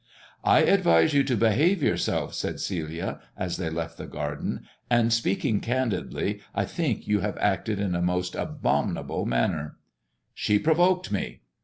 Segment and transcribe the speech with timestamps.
[0.43, 5.59] I advised you to behave yourself," said Celia as they :t the garden," and speaking
[5.59, 9.75] candidly, I think you have ted in a most abominable manner/'
[10.33, 11.41] "She provoked me."